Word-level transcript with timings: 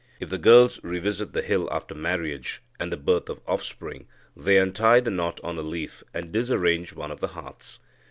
If 0.19 0.31
the 0.31 0.39
girls 0.39 0.83
revisit 0.83 1.33
the 1.33 1.43
hill 1.43 1.69
after 1.71 1.93
marriage 1.93 2.63
and 2.79 2.91
the 2.91 2.97
birth 2.97 3.29
of 3.29 3.39
offspring, 3.45 4.07
they 4.35 4.57
untie 4.57 4.99
the 4.99 5.11
knot 5.11 5.39
on 5.43 5.59
a 5.59 5.61
leaf, 5.61 6.03
and 6.11 6.31
disarrange 6.31 6.95
one 6.95 7.11
of 7.11 7.19
the 7.19 7.27
hearths. 7.37 7.77